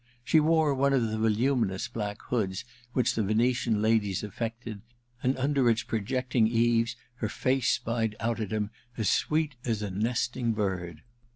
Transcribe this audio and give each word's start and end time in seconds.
She 0.23 0.39
wore 0.39 0.73
one 0.73 0.93
of 0.93 1.11
the 1.11 1.17
voluminous 1.19 1.87
black 1.87 2.19
hoods 2.23 2.65
which 2.93 3.13
the 3.13 3.21
Venetian 3.21 3.83
ladies 3.83 4.23
affected, 4.23 4.81
and 5.21 5.37
under 5.37 5.69
its 5.69 5.83
projecting 5.83 6.47
eaves 6.47 6.95
her 7.17 7.29
face 7.29 7.69
spied 7.69 8.15
out 8.19 8.39
at 8.39 8.51
him 8.51 8.71
as 8.97 9.09
sweet 9.09 9.57
.as 9.63 9.83
a 9.83 9.91
nesting 9.91 10.53
bird. 10.53 11.03